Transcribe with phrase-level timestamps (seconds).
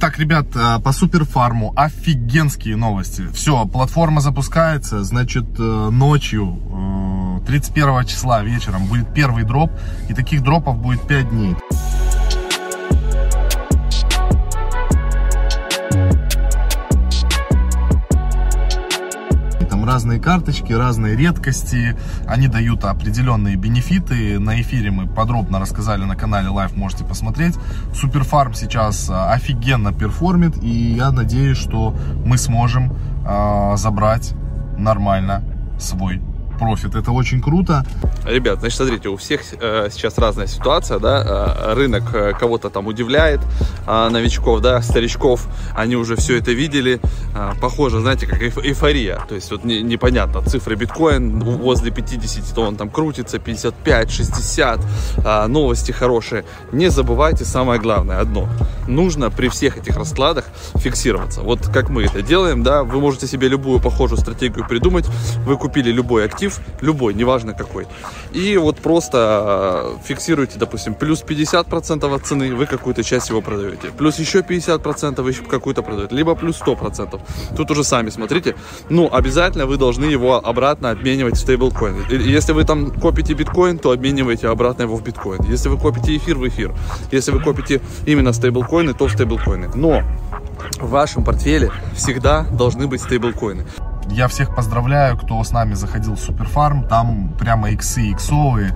[0.00, 3.26] Итак, ребят, э, по суперфарму офигенские новости.
[3.34, 9.72] Все, платформа запускается, значит, э, ночью, 31 числа вечером будет первый дроп,
[10.08, 11.56] и таких дропов будет 5 дней.
[20.08, 21.94] Разные карточки, разные редкости.
[22.26, 24.38] Они дают определенные бенефиты.
[24.38, 27.56] На эфире мы подробно рассказали на канале Live, можете посмотреть.
[27.94, 31.94] SuperFarm сейчас а, офигенно перформит, и я надеюсь, что
[32.24, 34.32] мы сможем э, забрать
[34.78, 35.42] нормально
[35.78, 36.22] свой
[36.58, 36.94] профит.
[36.94, 37.84] Это очень круто.
[38.24, 42.86] Ребят, значит, смотрите, у всех э, сейчас разная ситуация, да, э, рынок э, кого-то там
[42.86, 43.40] удивляет,
[43.86, 47.00] э, новичков, да, старичков, они уже все это видели,
[47.34, 52.54] э, похоже, знаете, как эйф эйфория, то есть вот не, непонятно, цифры биткоин возле 50,
[52.54, 54.80] то он там крутится, 55, 60,
[55.24, 56.44] э, новости хорошие.
[56.72, 58.48] Не забывайте самое главное, одно,
[58.86, 60.44] нужно при всех этих раскладах
[60.74, 61.42] фиксироваться.
[61.42, 65.06] Вот как мы это делаем, да, вы можете себе любую похожую стратегию придумать,
[65.46, 67.86] вы купили любой актив, актив, любой, неважно какой.
[68.32, 73.90] И вот просто э, фиксируете, допустим, плюс 50% от цены, вы какую-то часть его продаете.
[73.96, 76.14] Плюс еще 50% вы какую-то продаете.
[76.14, 77.20] Либо плюс 100%.
[77.56, 78.54] Тут уже сами смотрите.
[78.90, 82.06] Ну, обязательно вы должны его обратно обменивать в стейблкоин.
[82.10, 85.42] Если вы там копите биткоин, то обменивайте обратно его в биткоин.
[85.52, 86.74] Если вы копите эфир, в эфир.
[87.12, 89.70] Если вы копите именно стейблкоины, то в стейблкоины.
[89.74, 90.02] Но
[90.80, 93.64] в вашем портфеле всегда должны быть стейблкоины.
[94.18, 96.88] Я всех поздравляю, кто с нами заходил в Суперфарм.
[96.88, 98.74] Там прямо иксы, иксовые.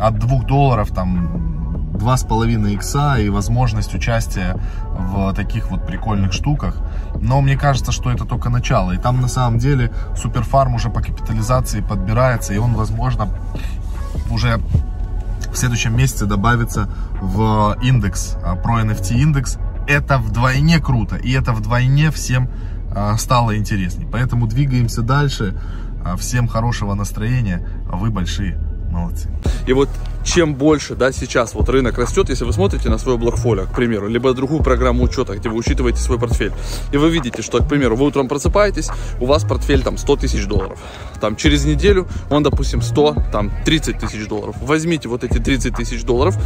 [0.00, 4.56] От 2 долларов там два с половиной икса и возможность участия
[4.88, 6.78] в таких вот прикольных штуках.
[7.20, 8.92] Но мне кажется, что это только начало.
[8.92, 12.54] И там на самом деле Суперфарм уже по капитализации подбирается.
[12.54, 13.28] И он, возможно,
[14.30, 14.60] уже
[15.52, 16.88] в следующем месяце добавится
[17.20, 19.58] в индекс, а, про NFT индекс.
[19.86, 21.16] Это вдвойне круто.
[21.16, 22.48] И это вдвойне всем
[23.18, 24.06] стало интересней.
[24.10, 25.54] Поэтому двигаемся дальше.
[26.04, 27.66] А, всем хорошего настроения.
[27.90, 28.58] Вы большие
[28.90, 29.28] молодцы.
[29.66, 29.88] И вот
[30.24, 34.08] чем больше, да, сейчас вот рынок растет, если вы смотрите на свое блокфолио, к примеру,
[34.08, 36.52] либо другую программу учета, где вы учитываете свой портфель,
[36.92, 40.46] и вы видите, что, к примеру, вы утром просыпаетесь, у вас портфель там 100 тысяч
[40.46, 40.78] долларов,
[41.20, 44.56] там через неделю он, допустим, 100, там 30 тысяч долларов.
[44.60, 46.38] Возьмите вот эти 30 тысяч долларов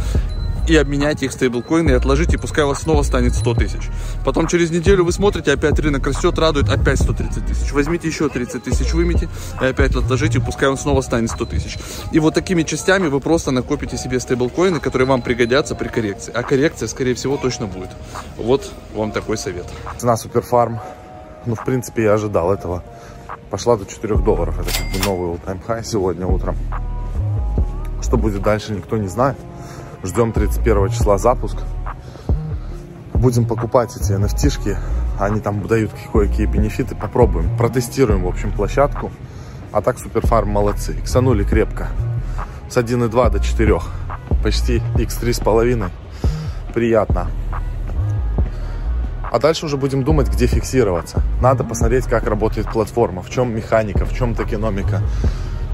[0.67, 3.89] и обменяйте их в стейблкоины и отложите, пускай у вас снова станет 100 тысяч.
[4.25, 7.71] Потом через неделю вы смотрите, опять рынок растет, радует, опять 130 тысяч.
[7.71, 9.29] Возьмите еще 30 тысяч, вымите
[9.61, 11.77] и опять отложите, пускай он снова станет 100 тысяч.
[12.11, 16.31] И вот такими частями вы просто накопите себе стейблкоины, которые вам пригодятся при коррекции.
[16.33, 17.89] А коррекция, скорее всего, точно будет.
[18.37, 19.65] Вот вам такой совет.
[19.97, 20.79] Цена Суперфарм,
[21.45, 22.83] ну, в принципе, я ожидал этого.
[23.49, 24.59] Пошла до 4 долларов.
[24.59, 26.55] Это как бы новый all-time high сегодня утром.
[28.01, 29.37] Что будет дальше, никто не знает.
[30.01, 31.57] Ждем 31 числа запуск.
[33.13, 34.77] Будем покупать эти nft
[35.19, 36.95] Они там дают кое-какие бенефиты.
[36.95, 39.11] Попробуем, протестируем, в общем, площадку.
[39.73, 40.93] А так Суперфарм молодцы.
[40.93, 41.89] Иксанули крепко.
[42.69, 43.79] С 1.2 до 4.
[44.41, 45.89] Почти x3,5.
[46.73, 47.27] Приятно.
[49.31, 51.21] А дальше уже будем думать, где фиксироваться.
[51.41, 55.01] Надо посмотреть, как работает платформа, в чем механика, в чем токеномика.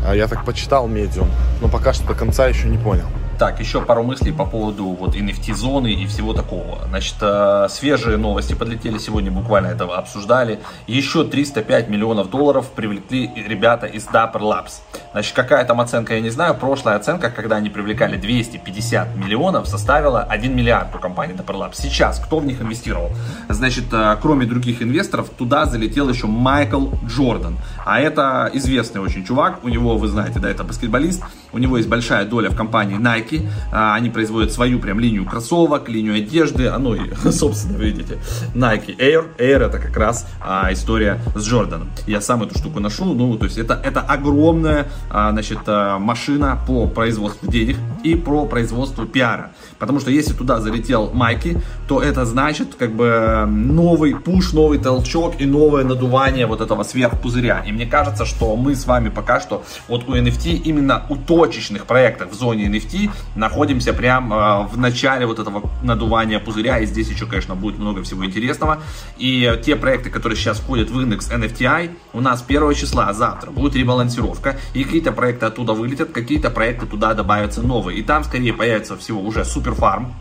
[0.03, 1.29] А я так почитал медиум,
[1.61, 3.05] но пока что до конца еще не понял.
[3.37, 6.79] Так, еще пару мыслей по поводу вот NFT-зоны и всего такого.
[6.87, 10.59] Значит, э, свежие новости подлетели сегодня, буквально этого обсуждали.
[10.87, 14.79] Еще 305 миллионов долларов привлекли ребята из Dapper Labs.
[15.15, 16.55] Значит, какая там оценка, я не знаю.
[16.55, 21.75] Прошлая оценка, когда они привлекали 250 миллионов, составила 1 миллиард у компании Dapper Labs.
[21.75, 23.11] Сейчас кто в них инвестировал?
[23.47, 27.57] Значит, э, кроме других инвесторов, туда залетел еще Майкл Джордан.
[27.85, 29.63] А это известный очень чувак.
[29.63, 31.23] У него, вы знаете, да, это баскетболист.
[31.53, 33.47] У него есть большая доля в компании Nike.
[33.71, 36.67] А, они производят свою прям линию кроссовок, линию одежды.
[36.67, 38.17] А ну и, собственно, видите,
[38.53, 39.27] Nike Air.
[39.37, 41.89] Air это как раз а, история с Джорданом.
[42.05, 43.05] Я сам эту штуку ношу.
[43.05, 49.05] Ну, то есть это, это огромная, значит, а, машина по производству денег и про производство
[49.05, 49.51] пиара.
[49.79, 55.35] Потому что если туда залетел Майки, то это значит как бы новый пуш, новый толчок
[55.39, 57.63] и новое надувание вот этого сверхпузыря.
[57.67, 61.85] И мне кажется, что мы с вами пока что вот у NFT именно у точечных
[61.85, 66.79] проектов в зоне NFT находимся прямо в начале вот этого надувания пузыря.
[66.79, 68.81] И здесь еще, конечно, будет много всего интересного.
[69.17, 73.75] И те проекты, которые сейчас входят в индекс NFTI, у нас 1 числа завтра будет
[73.75, 74.57] ребалансировка.
[74.73, 77.99] И какие-то проекты оттуда вылетят, какие-то проекты туда добавятся новые.
[77.99, 80.13] И там скорее появится всего уже суперфарм,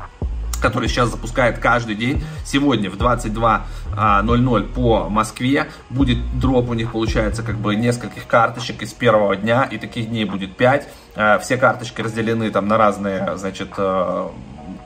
[0.61, 2.25] который сейчас запускает каждый день.
[2.45, 3.63] Сегодня в 22.00
[3.97, 9.63] а, по Москве будет дроп у них получается как бы нескольких карточек из первого дня,
[9.63, 10.89] и таких дней будет 5.
[11.15, 14.33] А, все карточки разделены там на разные, значит, а,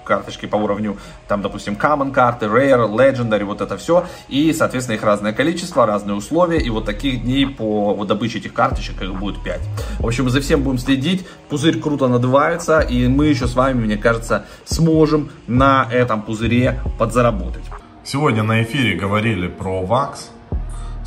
[0.08, 0.96] карточки по уровню,
[1.28, 4.06] там, допустим, common карты, rare, legendary, вот это все.
[4.28, 6.58] И, соответственно, их разное количество, разные условия.
[6.58, 9.60] И вот таких дней по вот, добыче этих карточек их будет 5.
[10.00, 11.26] В общем, за всем будем следить.
[11.48, 12.80] Пузырь круто надувается.
[12.80, 17.64] И мы еще с вами, мне кажется, сможем на этом пузыре подзаработать.
[18.04, 20.30] Сегодня на эфире говорили про Vax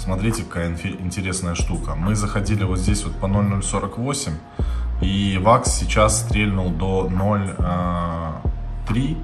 [0.04, 1.94] Смотрите, какая интересная штука.
[1.94, 4.32] Мы заходили вот здесь вот по 0048,
[5.02, 7.56] и Vax сейчас стрельнул до 0...
[8.88, 9.18] 3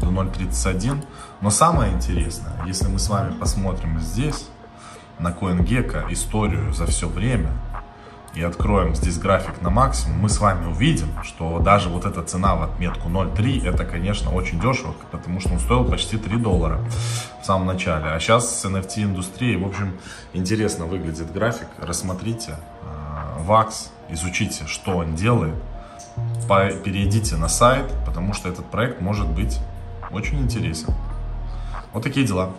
[0.00, 1.04] до 0.31.
[1.40, 4.48] Но самое интересное, если мы с вами посмотрим здесь,
[5.18, 7.50] на CoinGecko, историю за все время,
[8.34, 12.54] и откроем здесь график на максимум, мы с вами увидим, что даже вот эта цена
[12.54, 16.80] в отметку 0.3, это, конечно, очень дешево, потому что он стоил почти 3 доллара
[17.42, 18.06] в самом начале.
[18.06, 19.98] А сейчас с NFT индустрией, в общем,
[20.32, 21.66] интересно выглядит график.
[21.78, 25.54] Рассмотрите, а, ВАКС, изучите, что он делает,
[26.84, 29.58] перейдите на сайт, потому что этот проект может быть
[30.10, 30.92] очень интересен.
[31.92, 32.50] Вот такие дела.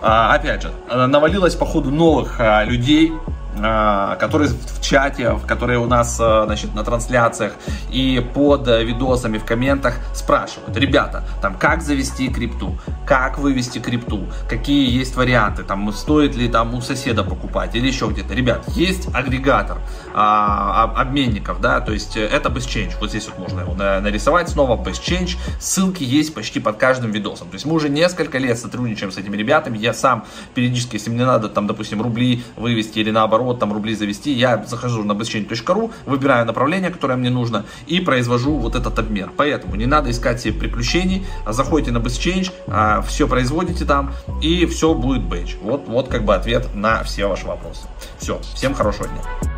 [0.00, 3.12] А, опять же, навалилось по ходу новых а, людей,
[3.56, 7.54] которые в чате, которые у нас а, значит, на трансляциях
[7.90, 14.90] и под видосами в комментах спрашивают, ребята, там как завести крипту, как вывести крипту, какие
[14.90, 18.34] есть варианты, там стоит ли там у соседа покупать или еще где-то.
[18.34, 19.78] Ребят, есть агрегатор
[20.14, 25.36] а, обменников, да, то есть это BestChange, вот здесь вот можно его нарисовать снова, BestChange,
[25.60, 27.48] ссылки есть почти под каждым видосом.
[27.48, 30.24] То есть мы уже несколько лет сотрудничаем с этими ребятами, я сам
[30.54, 34.64] периодически, если мне надо там, допустим, рубли вывести или наоборот, наоборот, там рубли завести, я
[34.64, 39.30] захожу на bestchange.ru, выбираю направление, которое мне нужно, и произвожу вот этот обмен.
[39.36, 44.12] Поэтому не надо искать себе приключений, а заходите на BestChange, а, все производите там,
[44.42, 45.54] и все будет бейдж.
[45.62, 47.82] Вот, вот как бы ответ на все ваши вопросы.
[48.18, 49.49] Все, всем хорошего дня.